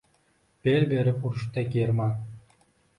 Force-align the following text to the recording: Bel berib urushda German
Bel 0.69 0.87
berib 0.95 1.29
urushda 1.31 1.67
German 1.79 2.21